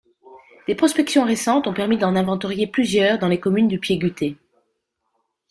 [0.65, 4.35] Des prospections récentes ont permis d’en inventorier plusieurs dans les communes du Piégutais.